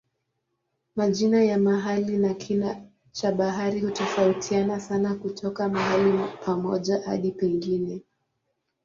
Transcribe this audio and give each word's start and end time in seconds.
Majina 0.95 1.43
ya 1.43 1.57
mahali 1.57 2.17
na 2.17 2.33
kina 2.33 2.81
cha 3.11 3.27
habari 3.27 3.79
hutofautiana 3.81 4.79
sana 4.79 5.15
kutoka 5.15 5.69
mahali 5.69 6.19
pamoja 6.45 7.01
hadi 7.05 7.31
pengine. 7.31 8.01